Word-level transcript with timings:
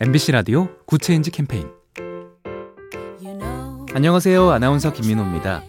MBC 0.00 0.30
라디오 0.30 0.68
Good 0.86 1.04
Change 1.04 1.32
캠페인 1.32 1.66
안녕하세요. 3.92 4.48
아나운서 4.48 4.92
김민호입니다. 4.92 5.64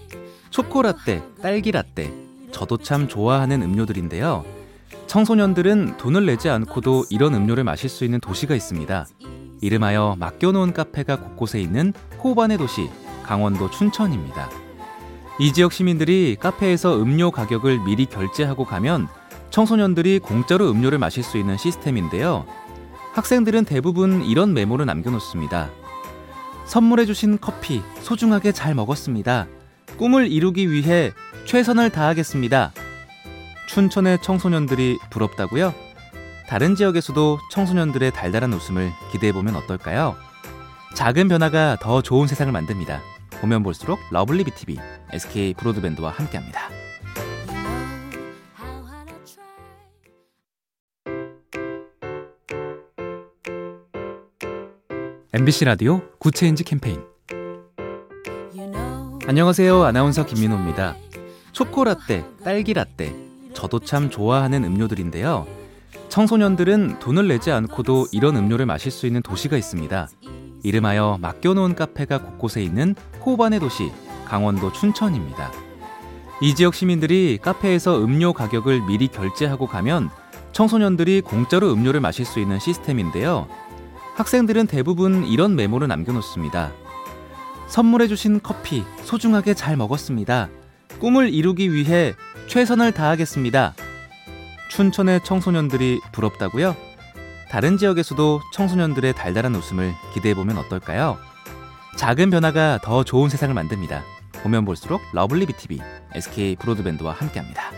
초코라떼, 0.52 1.24
딸기라떼, 1.42 2.14
저도 2.52 2.78
참 2.78 3.08
좋아하는 3.08 3.64
음료들인데요. 3.64 4.46
청소년들은 5.08 5.98
돈을 5.98 6.28
내지 6.28 6.48
않고도 6.48 7.06
이런 7.10 7.34
음료를 7.34 7.64
마실 7.64 7.90
수 7.90 8.06
있는 8.06 8.20
도시가 8.20 8.54
있습니다. 8.54 9.08
이름하여 9.62 10.18
맡겨놓은 10.20 10.74
카페가 10.74 11.22
곳곳에 11.22 11.60
있는 11.60 11.92
호반의 12.24 12.60
도시, 12.60 12.88
강원도 13.24 13.72
춘천입니다. 13.72 14.52
이 15.40 15.54
지역 15.54 15.74
시민들이 15.74 16.38
카페에서 16.40 17.02
음료 17.02 17.32
가격을 17.32 17.80
미리 17.80 18.06
결제하고 18.06 18.64
가면 18.64 19.08
청소년들이 19.50 20.20
공짜로 20.20 20.70
음료를 20.70 21.00
마실 21.00 21.24
수 21.24 21.40
있는 21.40 21.58
시스템인데요. 21.58 22.46
학생들은 23.14 23.66
대부분 23.66 24.24
이런 24.24 24.54
메모를 24.54 24.86
남겨놓습니다. 24.86 25.70
선물해주신 26.66 27.40
커피 27.42 27.82
소중하게 28.02 28.52
잘 28.52 28.76
먹었습니다. 28.76 29.48
꿈을 29.98 30.32
이루기 30.32 30.72
위해 30.72 31.12
최선을 31.46 31.90
다하겠습니다. 31.90 32.72
춘천의 33.68 34.22
청소년들이 34.22 35.00
부럽다고요? 35.10 35.74
다른 36.48 36.76
지역에서도 36.76 37.40
청소년들의 37.52 38.12
달달한 38.12 38.54
웃음을 38.54 38.92
기대해보면 39.12 39.56
어떨까요? 39.56 40.16
작은 40.96 41.28
변화가 41.28 41.78
더 41.82 42.02
좋은 42.02 42.28
세상을 42.28 42.52
만듭니다. 42.52 43.02
보면 43.42 43.64
볼수록 43.64 44.00
lovely 44.12 44.44
B 44.44 44.56
tv 44.56 44.80
SK 45.14 45.54
브로드밴드와 45.56 46.12
함께합니다. 46.12 46.89
MBC 55.32 55.66
라디오 55.66 56.02
Good 56.18 56.36
Change 56.36 56.64
캠페인 56.64 57.04
안녕하세요. 59.28 59.84
아나운서 59.84 60.26
김민호입니다. 60.26 60.96
초코라떼, 61.52 62.26
딸기라떼, 62.44 63.14
저도 63.54 63.78
참 63.82 64.10
좋아하는 64.10 64.64
음료들인데요. 64.64 65.46
청소년들은 66.10 66.98
돈을 66.98 67.28
내지 67.28 67.52
않고도 67.52 68.08
이런 68.12 68.38
음료를 68.38 68.66
마실 68.66 68.92
수 68.92 69.06
있는 69.06 69.22
도시가 69.22 69.56
있습니다. 69.56 70.08
이름하여 70.64 71.20
맡겨놓은 71.22 71.76
카페가 71.76 72.24
곳곳에 72.24 72.64
있는 72.64 72.96
호반의 73.24 73.60
도시, 73.60 73.92
강원도 74.26 74.74
춘천입니다. 74.74 75.52
이 76.42 76.56
지역 76.56 76.74
시민들이 76.74 77.38
카페에서 77.40 78.04
음료 78.04 78.34
가격을 78.34 78.82
미리 78.88 79.08
결제하고 79.08 79.68
가면 79.68 80.10
청소년들이 80.54 81.22
공짜로 81.22 81.72
음료를 81.72 82.00
마실 82.00 82.26
수 82.26 82.40
있는 82.40 82.58
시스템인데요. 82.58 83.48
학생들은 84.20 84.68
대부분 84.68 85.26
이런 85.26 85.56
메모를 85.56 85.88
남겨놓습니다. 85.88 86.74
선물해주신 87.70 88.42
커피 88.44 88.84
소중하게 89.04 89.54
잘 89.54 89.78
먹었습니다. 89.78 90.50
꿈을 91.00 91.34
이루기 91.34 91.72
위해 91.72 92.14
최선을 92.48 92.92
다하겠습니다. 92.92 93.76
춘천의 94.72 95.24
청소년들이 95.24 96.02
부럽다고요? 96.12 96.76
다른 97.50 97.78
지역에서도 97.78 98.42
청소년들의 98.52 99.14
달달한 99.14 99.56
웃음을 99.56 99.94
기대해보면 100.14 100.58
어떨까요? 100.58 101.18
작은 101.96 102.30
변화가 102.30 102.80
더 102.84 103.06
좋은 103.06 103.30
세상을 103.30 103.56
만듭니다. 103.56 104.04
보면 104.44 104.66
볼수록 104.66 105.00
lovely 105.14 105.46
B 105.46 105.57
tv 105.57 105.80
SK 106.14 106.58
브로드밴드와 106.58 107.14
함께합니다. 107.14 107.72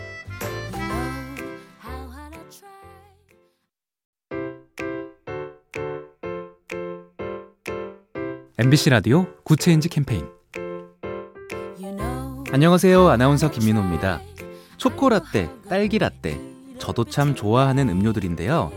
MBC 8.62 8.90
라디오 8.90 9.26
Good 9.42 9.60
Change 9.60 9.88
캠페인 9.88 10.24
안녕하세요. 12.52 13.08
아나운서 13.08 13.50
김민호입니다. 13.50 14.20
초코라떼, 14.76 15.50
딸기라떼, 15.68 16.40
저도 16.78 17.02
참 17.02 17.34
좋아하는 17.34 17.88
음료들인데요. 17.88 18.70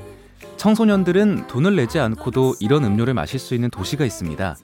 청소년들은 0.58 1.46
돈을 1.46 1.76
내지 1.76 2.00
않고도 2.00 2.56
이런 2.60 2.84
음료를 2.84 3.14
마실 3.14 3.38
수 3.40 3.54
있는 3.54 3.70
도시가 3.70 4.06
있습니다. 4.06 4.58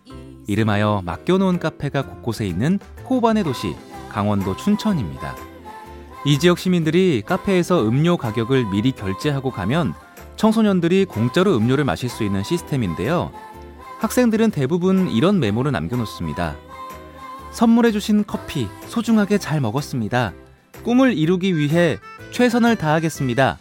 이름하여 0.48 1.04
맡겨놓은 1.06 1.60
카페가 1.60 2.02
곳곳에 2.08 2.48
있는 2.48 2.80
호반의 3.08 3.44
도시, 3.44 3.76
강원도 4.10 4.56
춘천입니다. 4.56 5.36
이 6.26 6.40
지역 6.40 6.58
시민들이 6.58 7.22
카페에서 7.24 7.88
음료 7.88 8.18
가격을 8.18 8.72
미리 8.72 8.92
결제하고 8.92 9.52
가면 9.52 9.94
청소년들이 10.36 11.06
공짜로 11.06 11.56
음료를 11.56 11.84
마실 11.84 12.10
수 12.10 12.24
있는 12.24 12.42
시스템인데요. 12.42 13.32
학생들은 14.02 14.50
대부분 14.50 15.12
이런 15.12 15.40
메모를 15.40 15.72
남겨놓습니다. 15.72 16.56
선물해주신 17.52 18.26
커피 18.26 18.68
소중하게 18.88 19.38
잘 19.38 19.62
먹었습니다. 19.62 20.34
꿈을 20.84 21.16
이루기 21.16 21.56
위해 21.56 22.00
최선을 22.32 22.78
다하겠습니다. 22.78 23.60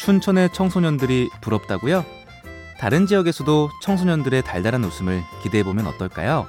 춘천의 0.00 0.52
청소년들이 0.52 1.30
부럽다고요? 1.40 2.04
다른 2.80 3.06
지역에서도 3.06 3.70
청소년들의 3.82 4.42
달달한 4.42 4.82
웃음을 4.84 5.22
기대해보면 5.44 5.86
어떨까요? 5.86 6.48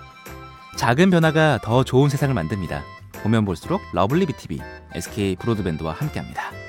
작은 0.76 1.12
변화가 1.12 1.60
더 1.62 1.84
좋은 1.84 2.10
세상을 2.10 2.34
만듭니다. 2.34 2.84
보면 3.22 3.46
볼수록 3.46 3.80
lovely 3.94 4.26
B 4.26 4.37
tv 4.37 4.60
SK 4.96 5.36
브로드밴드와 5.36 5.94
함께합니다. 5.94 6.67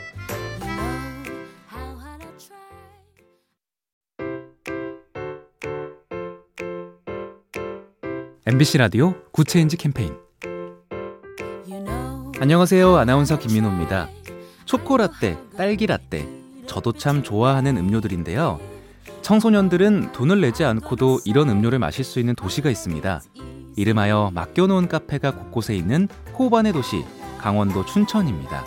MBC 8.51 8.79
라디오 8.79 9.13
Good 9.31 9.49
Change 9.49 9.77
캠페인 9.77 10.15
안녕하세요. 12.41 12.97
아나운서 12.97 13.39
김민호입니다. 13.39 14.09
초코라떼, 14.65 15.37
딸기라떼, 15.55 16.27
저도 16.67 16.93
참 16.93 17.23
좋아하는 17.23 17.77
음료들인데요. 17.77 18.59
청소년들은 19.21 20.13
돈을 20.13 20.41
내지 20.41 20.65
않고도 20.65 21.21
이런 21.27 21.51
음료를 21.51 21.79
마실 21.79 22.07
수 22.07 22.21
있는 22.21 22.35
도시가 22.35 22.71
있습니다. 22.71 23.21
이름하여 23.77 24.31
맡겨놓은 24.33 24.89
카페가 24.89 25.33
곳곳에 25.33 25.77
있는 25.77 26.09
호반의 26.39 26.73
도시, 26.73 27.05
강원도 27.37 27.85
춘천입니다. 27.85 28.65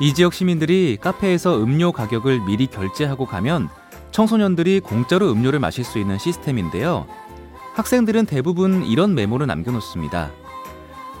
이 0.00 0.14
지역 0.14 0.32
시민들이 0.32 0.98
카페에서 1.00 1.60
음료 1.60 1.90
가격을 1.90 2.42
미리 2.46 2.68
결제하고 2.68 3.26
가면 3.26 3.70
청소년들이 4.12 4.78
공짜로 4.78 5.32
음료를 5.32 5.58
마실 5.58 5.82
수 5.82 5.98
있는 5.98 6.16
시스템인데요. 6.16 7.08
학생들은 7.74 8.26
대부분 8.26 8.84
이런 8.84 9.14
메모를 9.14 9.46
남겨놓습니다. 9.48 10.30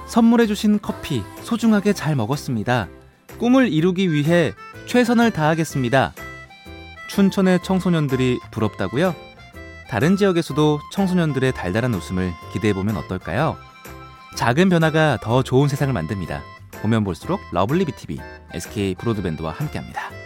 선물해주신 0.06 0.78
커피 0.80 1.24
소중하게 1.42 1.92
잘 1.92 2.14
먹었습니다. 2.14 2.88
꿈을 3.38 3.72
이루기 3.72 4.12
위해 4.12 4.52
최선을 4.86 5.32
다하겠습니다. 5.32 6.12
춘천의 7.08 7.60
청소년들이 7.62 8.38
부럽다고요? 8.52 9.14
다른 9.88 10.16
지역에서도 10.16 10.80
청소년들의 10.92 11.52
달달한 11.52 11.92
웃음을 11.94 12.32
기대해보면 12.52 12.96
어떨까요? 12.98 13.56
작은 14.36 14.68
변화가 14.68 15.18
더 15.22 15.42
좋은 15.42 15.68
세상을 15.68 15.92
만듭니다. 15.92 16.42
보면 16.82 17.02
볼수록 17.02 17.40
lovely 17.50 17.84
B 17.84 17.96
tv 17.96 18.20
SK 18.52 18.94
브로드밴드와 18.96 19.52
함께합니다. 19.52 20.23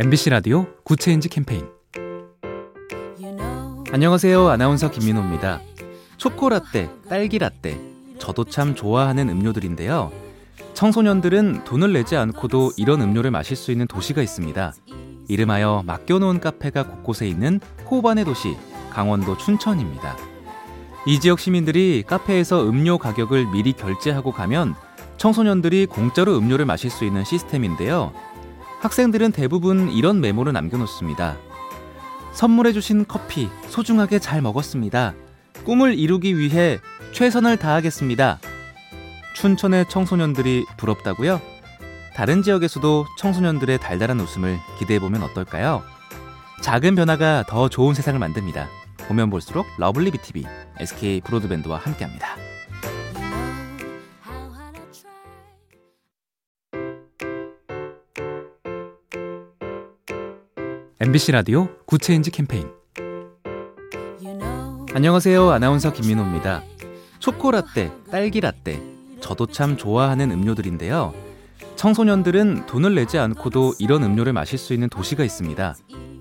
MBC 0.00 0.30
라디오 0.30 0.64
Good 0.84 1.02
Change 1.02 1.28
캠페인 1.28 1.66
안녕하세요. 3.90 4.46
아나운서 4.46 4.92
김민호입니다. 4.92 5.60
초코라떼, 6.18 6.88
딸기라떼, 7.08 7.80
저도 8.20 8.44
참 8.44 8.76
좋아하는 8.76 9.28
음료들인데요. 9.28 10.12
청소년들은 10.74 11.64
돈을 11.64 11.92
내지 11.92 12.16
않고도 12.16 12.74
이런 12.76 13.02
음료를 13.02 13.32
마실 13.32 13.56
수 13.56 13.72
있는 13.72 13.88
도시가 13.88 14.22
있습니다. 14.22 14.72
이름하여 15.26 15.82
맡겨놓은 15.84 16.38
카페가 16.38 16.84
곳곳에 16.84 17.26
있는 17.26 17.58
호반의 17.90 18.24
도시, 18.24 18.56
강원도 18.90 19.36
춘천입니다. 19.36 20.16
이 21.08 21.18
지역 21.18 21.40
시민들이 21.40 22.04
카페에서 22.06 22.68
음료 22.68 22.98
가격을 22.98 23.46
미리 23.46 23.72
결제하고 23.72 24.30
가면 24.30 24.76
청소년들이 25.16 25.86
공짜로 25.86 26.38
음료를 26.38 26.66
마실 26.66 26.88
수 26.88 27.04
있는 27.04 27.24
시스템인데요. 27.24 28.12
학생들은 28.80 29.32
대부분 29.32 29.90
이런 29.90 30.20
메모를 30.20 30.52
남겨놓습니다. 30.52 31.36
선물해주신 32.32 33.06
커피 33.08 33.48
소중하게 33.68 34.20
잘 34.20 34.40
먹었습니다. 34.40 35.14
꿈을 35.64 35.98
이루기 35.98 36.38
위해 36.38 36.78
최선을 37.12 37.56
다하겠습니다. 37.56 38.38
춘천의 39.34 39.88
청소년들이 39.88 40.64
부럽다고요? 40.76 41.40
다른 42.14 42.42
지역에서도 42.42 43.06
청소년들의 43.18 43.78
달달한 43.78 44.20
웃음을 44.20 44.58
기대해보면 44.78 45.22
어떨까요? 45.22 45.82
작은 46.62 46.94
변화가 46.94 47.44
더 47.48 47.68
좋은 47.68 47.94
세상을 47.94 48.18
만듭니다. 48.18 48.68
보면 49.08 49.30
볼수록 49.30 49.66
lovely 49.78 50.10
B 50.10 50.21
tv 50.21 50.44
SK 50.80 51.20
브로드밴드와 51.22 51.78
함께합니다. 51.78 52.47
MBC 61.00 61.30
라디오 61.30 61.68
Good 61.86 62.04
Change 62.04 62.32
캠페인 62.32 62.66
안녕하세요. 64.92 65.48
아나운서 65.48 65.92
김민호입니다. 65.92 66.64
초코라떼, 67.20 67.92
딸기라떼, 68.10 68.82
저도 69.20 69.46
참 69.46 69.76
좋아하는 69.76 70.32
음료들인데요. 70.32 71.14
청소년들은 71.76 72.66
돈을 72.66 72.96
내지 72.96 73.16
않고도 73.16 73.74
이런 73.78 74.02
음료를 74.02 74.32
마실 74.32 74.58
수 74.58 74.74
있는 74.74 74.88
도시가 74.88 75.22
있습니다. 75.22 75.76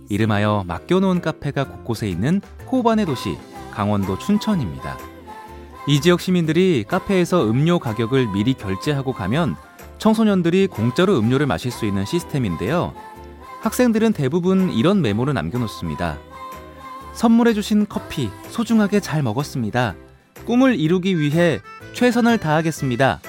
이름하여 0.10 0.66
맡겨놓은 0.68 1.22
카페가 1.22 1.64
곳곳에 1.70 2.08
있는 2.08 2.40
호반의 2.72 3.08
도시, 3.08 3.36
강원도 3.72 4.20
춘천입니다. 4.20 5.00
이 5.88 6.02
지역 6.02 6.22
시민들이 6.22 6.86
카페에서 6.88 7.50
음료 7.50 7.80
가격을 7.80 8.28
미리 8.28 8.54
결제하고 8.54 9.12
가면 9.12 9.56
청소년들이 9.98 10.68
공짜로 10.68 11.18
음료를 11.18 11.48
마실 11.48 11.72
수 11.72 11.88
있는 11.88 12.06
시스템인데요. 12.06 12.94
학생들은 13.62 14.13
대부분 14.13 14.71
이런 14.71 15.01
메모를 15.01 15.33
남겨놓습니다. 15.33 16.18
선물해주신 17.13 17.88
커피 17.89 18.30
소중하게 18.50 19.00
잘 19.00 19.24
먹었습니다. 19.24 19.95
꿈을 20.45 20.80
이루기 20.80 21.19
위해 21.19 21.59
최선을 21.94 22.38
다하겠습니다. 22.38 23.19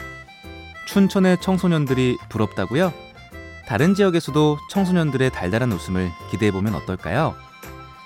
춘천의 0.87 1.41
청소년들이 1.41 2.17
부럽다고요? 2.29 2.93
다른 3.67 3.95
지역에서도 3.95 4.59
청소년들의 4.71 5.31
달달한 5.31 5.73
웃음을 5.73 6.11
기대해보면 6.31 6.75
어떨까요? 6.75 7.35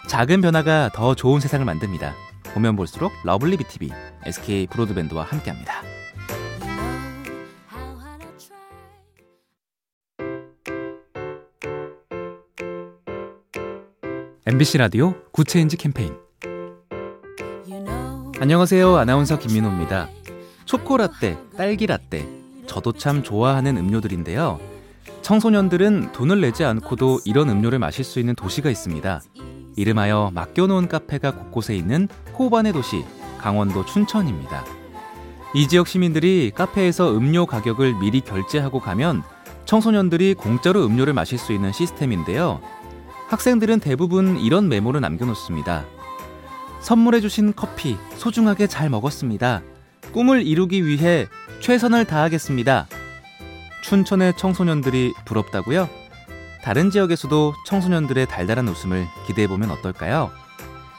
작은 0.09 0.41
변화가 0.41 0.91
더 0.95 1.15
좋은 1.15 1.41
세상을 1.41 1.65
만듭니다. 1.65 2.15
보면 2.55 2.77
볼수록 2.77 3.13
lovely 3.25 3.57
B 3.57 3.69
tv 3.69 3.93
SK 4.27 4.67
브로드밴드와 4.69 5.25
함께합니다. 5.25 5.92
MBC 14.53 14.77
라디오 14.77 15.15
Good 15.33 15.51
Change 15.51 15.79
캠페인 15.79 16.15
안녕하세요. 18.39 18.97
아나운서 18.97 19.39
김민호입니다. 19.39 20.11
초코라떼, 20.67 21.39
딸기라떼, 21.57 22.29
저도 22.67 22.93
참 22.93 23.23
좋아하는 23.23 23.79
음료들인데요. 23.79 24.61
청소년들은 25.23 26.13
돈을 26.13 26.43
내지 26.43 26.65
않고도 26.65 27.21
이런 27.25 27.49
음료를 27.49 27.79
마실 27.79 28.05
수 28.05 28.21
있는 28.21 28.35
도시가 28.35 28.69
있습니다. 28.69 29.23
이름하여 29.77 30.33
맡겨놓은 30.35 30.89
카페가 30.89 31.35
곳곳에 31.35 31.75
있는 31.75 32.07
호반의 32.39 32.75
도시, 32.75 33.07
강원도 33.39 33.87
춘천입니다. 33.87 34.67
이 35.55 35.67
지역 35.67 35.89
시민들이 35.89 36.53
카페에서 36.55 37.17
음료 37.17 37.47
가격을 37.47 37.95
미리 38.01 38.21
결제하고 38.21 38.81
가면 38.81 39.23
청소년들이 39.65 40.35
공짜로 40.35 40.85
음료를 40.85 41.15
마실 41.15 41.39
수 41.39 41.55
있는 41.55 41.73
시스템인데요. 41.73 42.61
학생들은 43.33 43.81
대부분 43.81 44.39
이런 44.39 44.69
메모를 44.69 45.01
남겨놓습니다. 45.01 45.87
선물해주신 46.83 47.55
커피 47.57 47.97
소중하게 48.17 48.67
잘 48.67 48.91
먹었습니다. 48.91 49.63
꿈을 50.13 50.47
이루기 50.47 50.85
위해 50.85 51.27
최선을 51.61 52.05
다하겠습니다. 52.05 52.89
춘천의 53.85 54.37
청소년들이 54.37 55.15
부럽다고요? 55.25 55.89
다른 56.63 56.91
지역에서도 56.91 57.55
청소년들의 57.65 58.27
달달한 58.27 58.69
웃음을 58.69 59.07
기대해보면 59.27 59.71
어떨까요? 59.71 60.31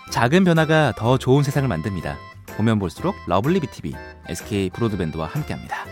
작은 0.09 0.43
변화가 0.43 0.93
더 0.97 1.19
좋은 1.19 1.43
세상을 1.43 1.69
만듭니다. 1.69 2.17
보면 2.57 2.79
볼수록 2.79 3.13
lovely 3.27 3.59
B 3.59 3.70
tv 3.70 3.93
SK 4.27 4.71
브로드밴드와 4.71 5.27
함께합니다. 5.27 5.85